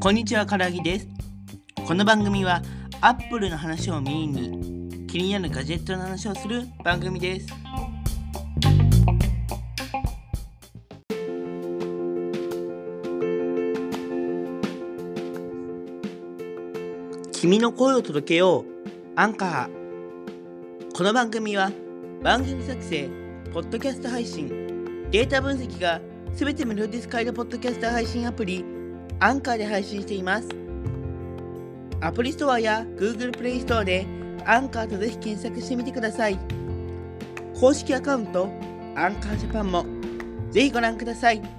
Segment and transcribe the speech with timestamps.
[0.00, 1.08] こんにちは、からぎです。
[1.86, 2.62] この番組は、
[3.02, 7.48] アップルの話をメインに、気になるガジェットの話をする番組です。
[17.32, 18.64] 君の声を届けよう、
[19.16, 20.92] アンカー。
[20.94, 21.70] この番組は、
[22.22, 23.10] 番組作成、
[23.52, 24.75] ポッドキャスト配信、
[25.10, 26.00] データ分析が
[26.34, 28.64] すべて無料で使えるポッドキャスト配信アプリ、
[29.20, 30.48] アンカーで配信しています。
[32.00, 34.04] アプリストアや Google プレイストアで
[34.44, 36.38] アンカーとぜひ検索してみてください。
[37.58, 38.48] 公式アカウント、
[38.96, 39.86] アンカージャパンも
[40.50, 41.55] ぜひご覧ください。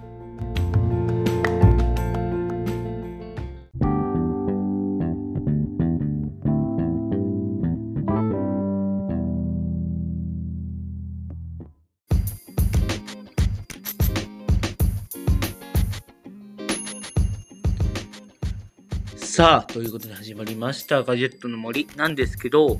[19.38, 21.03] さあ、ということで始まりました。
[21.03, 22.80] ガジェットの森なんですけど、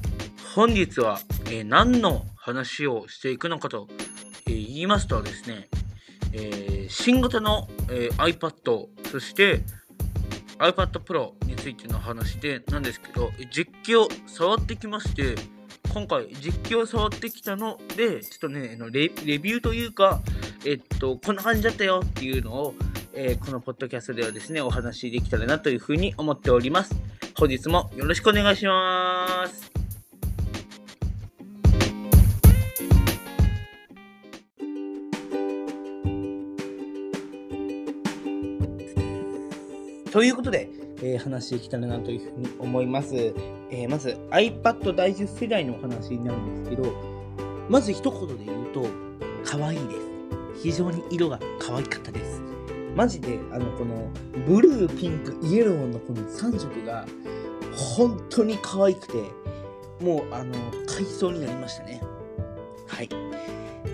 [0.56, 1.20] 本日は、
[1.52, 3.88] えー何の話をしていくのかと、
[4.48, 5.68] えー言いますとですね、
[6.34, 9.62] えー新型の、え iPad、そして
[10.58, 15.36] iPad Pro についての話でなんですけど、実機を触ってきまして、
[15.94, 20.24] 今回実機を触ってきたので、ちょっとね、レレビューというか、
[20.66, 22.74] えっと、こんな感じだったよっていうのを、
[23.20, 26.96] えーこのポッドキャストではですね、お話しできたらなというふうに思っております。
[27.36, 29.72] 本日もよろしくお願いします。
[40.12, 40.70] ということで、
[41.02, 43.16] えー話していきたらなというふうに思います。
[43.16, 46.94] えーまず iPad 第10世代のお話になるんですけど、
[47.68, 48.86] まず一言で言うと、
[49.44, 50.00] 可愛いです。
[50.62, 52.57] 非常に色が可愛かったです。
[52.98, 54.10] マジで、あの、この、
[54.48, 57.06] ブルー、ピンク、イエローのこの3色が、
[57.76, 59.14] 本当に可愛くて、
[60.04, 60.56] もう、あの、
[60.88, 62.02] 買いそうになりましたね。
[62.88, 63.10] はい。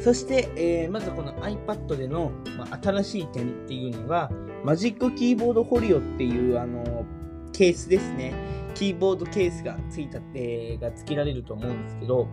[0.02, 4.32] そして、えーまずこの iPad での、まあ、新しい点っていうのが、
[4.64, 7.06] マジックキーボードフォリオっていう、あの、
[7.52, 8.34] ケースですね。
[8.74, 12.30] キーボードケースがついた、えーが付けられると思うんですけど、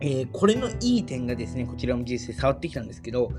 [0.00, 3.30] えーこれのいい点がですね、こちらも実際触ってきたんですけど、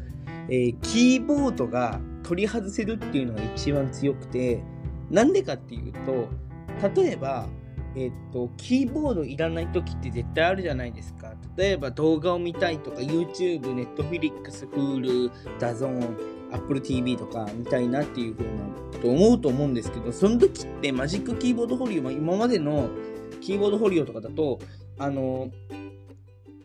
[0.47, 4.61] えーキーボードが取り外せるっていうのが一番強くて、
[5.09, 6.29] なんでかっていうと、
[7.01, 7.47] 例えば、
[7.95, 11.33] えっと、キーボードいらない時って絶対あるじゃないですか。
[11.57, 16.17] 例えば動画を見たいとか、YouTube、Netflix、Hulu、DAZN、
[16.51, 22.89] Apple TV とか見たいなっていう風なと思うと思うんですけど、その時ってマジックキーボードフォリオは今までの
[23.41, 24.59] キーボードフォリオとかだと、
[24.99, 25.49] あの、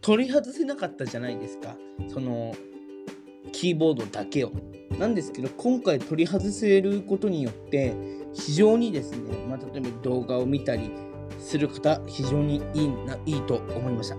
[0.03, 1.75] 取り外せなかったじゃないですか。
[2.13, 2.53] その、
[3.53, 4.53] キーボードだけを。
[4.99, 7.95] なんですけど、今回取り外せることによって、
[8.33, 9.19] 非常にですね、
[9.49, 10.91] まあ、例えば動画を見たり
[11.39, 14.17] する方、非常にいいないいと思いました。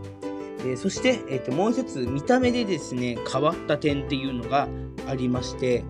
[0.59, 4.67] えーそして、えーと、もう一つ、見た目でですね、変わった点っていうのが
[5.07, 5.83] ありまして、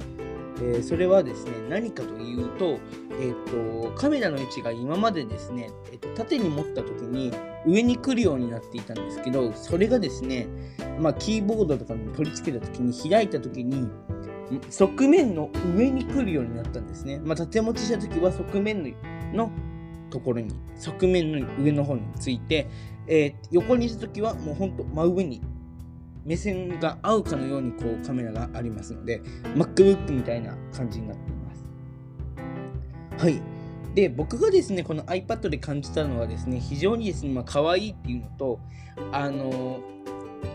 [0.58, 2.80] えーそれはですね、何かというと、
[3.20, 7.32] えーと、カメラの位置が今までですね、えーと、縦に持った時に
[7.66, 10.48] 上に来るようになっていたんですけど、それがですね、
[11.00, 13.88] まあ、キーボードとかに取り付けた時に開いた時に、
[14.70, 17.20] 側面の上に来るようになったんですね。
[17.20, 18.96] まあ、縦持ちした時は側面
[19.34, 19.52] の
[20.10, 22.68] ところに、側面の上の方について、
[23.08, 25.42] えー横にした時はもうほんと真上に
[26.26, 29.22] 目線が合うかのようにこうカメラがありますので
[29.56, 31.56] MacBook みたいな感じになっていま
[33.20, 33.42] すはい
[33.96, 38.60] で僕がですねこの iPad で感じたのはですね非常にですねまあ可愛いっていうのと
[39.12, 39.82] あの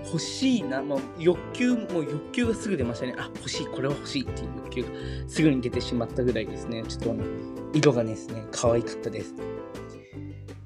[0.04, 3.14] 欲しいな、もう欲求、もう欲求がすぐ出ましたね。
[3.18, 4.88] あ、欲しい、これは欲しいっていう欲求が
[5.28, 6.82] すぐに出てしまったぐらいですね。
[6.88, 7.24] ちょっとあの、
[7.72, 9.34] 色がですね、可愛かったです。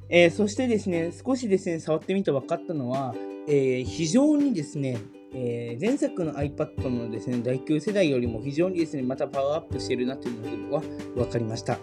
[0.09, 3.15] えーそしてですね、少しですね、触ってみて分かったのは、
[3.49, 4.99] えー非常にですね、
[5.35, 10.83] えー前作の iPad のですね、第9世代よりも非常にですね、またパワーアップしてるなというのは
[11.15, 11.79] 分かりました。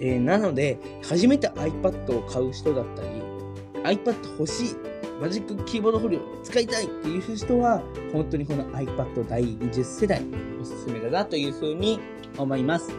[0.00, 3.08] えーなので、初めて iPad を買う人だったり、
[3.84, 4.76] iPad 欲しい、
[5.20, 7.82] マジックキーボードフォリオ使いたいっていう人は、
[8.12, 10.22] 本当にこの iPad 第20世代
[10.60, 12.00] おすすめだなというふうに
[12.38, 12.90] 思います。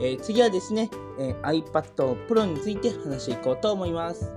[0.00, 4.32] えー次はですね、えー iPad Pro について話していこうと思います。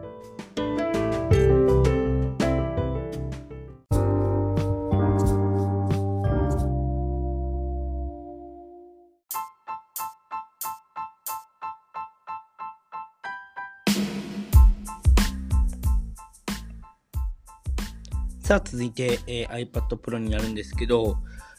[18.50, 21.18] さあ続いて、えー iPad Pro になるんですけど、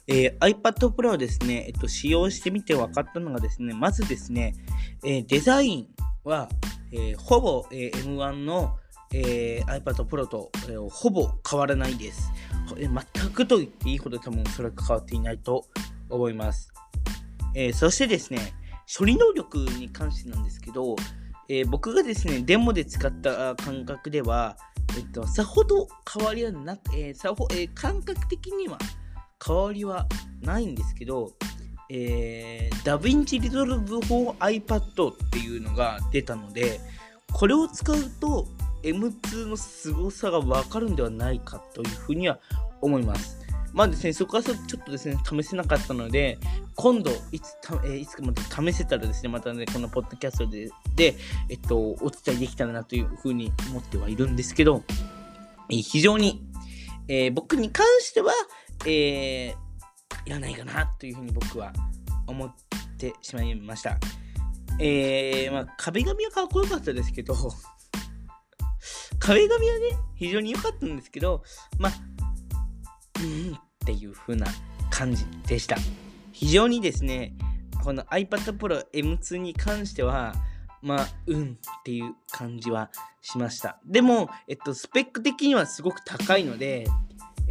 [0.09, 4.57] えー、iPad Pro をですね、えっと、使用してみて分かったのがですね、まずですね、
[5.05, 5.89] えー、デザイン
[6.25, 6.49] は、
[6.91, 8.77] えー、ほぼ、え M1 の、
[9.13, 12.33] え iPad Pro と、えほぼ変わらないです、
[12.77, 15.67] え全くと言っていいほど多分それは変わっていないと
[16.09, 16.73] 思います。
[17.55, 18.53] えそしてですね、
[18.99, 20.97] 処理能力に関してなんですけど、
[21.49, 24.57] え僕がですね、デモで使った感覚では、
[24.97, 28.79] えっと、さほど変わりはなく、えさほえ感覚的には
[29.45, 30.07] 変わりは
[30.43, 31.33] ないんですけど、
[31.89, 36.81] えー、 DaVinci Resolve for iPad っていうのが出たので、
[37.33, 38.47] これを使うと
[38.83, 42.39] M2 の凄さがわかるんではないかというふうには
[42.81, 43.40] 思います。
[43.73, 46.39] まあですね、そこはちょっとですね、試せなかったので、
[46.75, 51.17] 今度、いつた、えー、いつかまた試せたらですね、またね、このポッドキャストで、で、
[51.49, 54.83] えっと、お伝えできたらなというふうに思ってはいるんですけど、
[55.69, 56.43] えー、非常に、
[57.09, 58.33] えー、僕に関しては、
[58.87, 59.55] えー、
[60.27, 61.73] いらないかなというふうに僕は
[62.27, 62.55] 思っ
[62.99, 63.99] てしまいました。
[64.79, 67.35] えー、まあ、壁紙はかっこよかったですけど、
[69.19, 71.43] 壁紙はね、非常に良かったんですけど、
[71.79, 71.93] まあ、
[73.91, 74.47] っていう風な
[74.91, 75.77] 感じでした。
[76.33, 77.35] 非常にですね、
[77.83, 80.35] この iPad Pro M2 に関しては、
[80.81, 82.91] まあ、うんっていう感じは
[83.21, 83.79] しました。
[83.85, 86.87] でも、えっと、スペック的にはすごく高いので、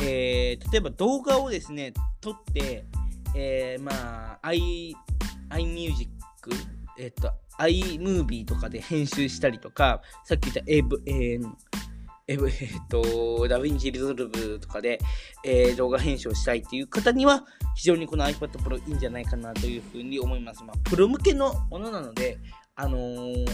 [0.02, 2.86] えー、例えば動画をですね、撮って、
[3.36, 3.92] えー、ま
[4.34, 4.96] あ、i、
[5.50, 6.08] iMusic、
[6.98, 11.02] えっと、iMovie とかで編集したりとか、さっき言ったエブ、
[12.30, 12.40] え、っ
[12.88, 15.00] と、 DaVinci Resolve とかで、
[15.44, 17.44] えー、動画編集をしたいっていう方には、
[17.76, 20.64] 非常にこの iPad Pro いいんじゃないかなというふうに思います。
[20.64, 22.38] まあ、プロ向けのものなので、
[22.76, 23.48] あのー、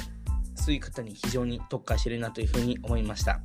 [0.56, 3.40] そういう方に非常に特化してるなというふうに思いました。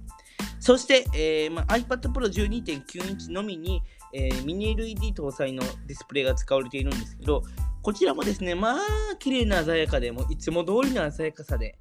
[0.59, 3.83] そして、えーまあ、iPad Pro 12.9インチのみに、
[4.13, 7.45] えー、ミニ LED 搭載のディスプレイが使われているんですけど、
[7.83, 8.79] こちらもですね、まあ、
[9.21, 11.79] 綺麗な鮮やかで、もいつも通りの鮮やかさで、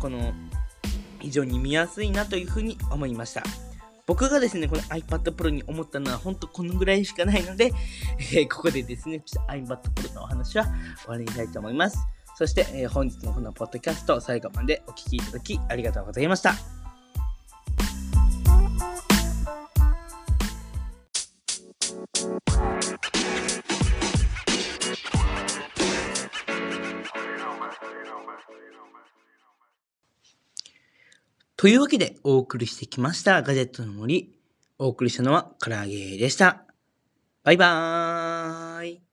[0.00, 0.32] この、
[1.20, 3.42] 非常に見やすいなというふうに思いました。
[4.06, 7.72] 僕がですね、この iPad Pro に思ったのは、本当このぐらいしかないので、
[8.18, 10.64] えー、ここでですね、ちょっと iPad Pro のお話は
[11.02, 11.98] 終わりにしたいと思います。
[12.36, 16.79] そして、えー、本日のこのポッドキャスト、最後までお聴きいただきありがとうございました。
[31.60, 34.32] というわけでお送りしてきましたガジェットの森。
[34.78, 36.64] お送りしたのは唐揚げでした。
[37.44, 39.09] バイバーイ。